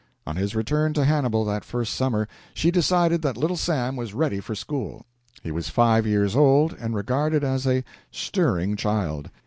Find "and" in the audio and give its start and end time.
6.79-6.95